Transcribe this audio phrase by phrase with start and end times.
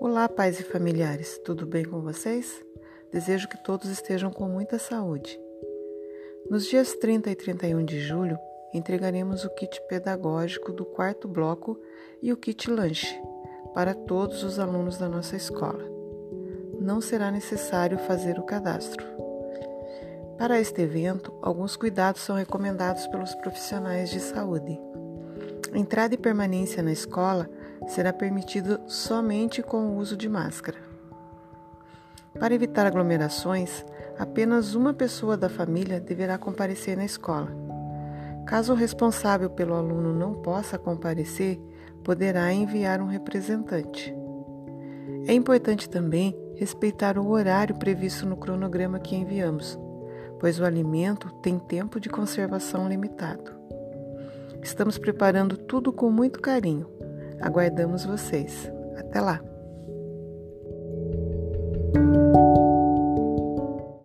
[0.00, 2.64] Olá, pais e familiares, tudo bem com vocês?
[3.12, 5.36] Desejo que todos estejam com muita saúde.
[6.48, 8.38] Nos dias 30 e 31 de julho,
[8.72, 11.76] entregaremos o kit pedagógico do quarto bloco
[12.22, 13.20] e o kit lanche
[13.74, 15.84] para todos os alunos da nossa escola.
[16.80, 19.04] Não será necessário fazer o cadastro.
[20.38, 24.78] Para este evento, alguns cuidados são recomendados pelos profissionais de saúde.
[25.74, 27.50] Entrada e permanência na escola
[27.86, 30.78] será permitido somente com o uso de máscara.
[32.38, 33.84] Para evitar aglomerações,
[34.18, 37.48] apenas uma pessoa da família deverá comparecer na escola.
[38.46, 41.60] Caso o responsável pelo aluno não possa comparecer,
[42.04, 44.14] poderá enviar um representante.
[45.26, 49.78] É importante também respeitar o horário previsto no cronograma que enviamos,
[50.38, 53.52] pois o alimento tem tempo de conservação limitado.
[54.62, 56.98] Estamos preparando tudo com muito carinho
[57.40, 58.70] Aguardamos vocês.
[58.96, 59.40] Até lá!